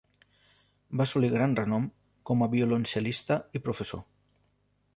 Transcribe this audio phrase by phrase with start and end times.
[1.01, 1.85] Va assolir gran renom
[2.31, 4.05] com a violoncel·lista i professor.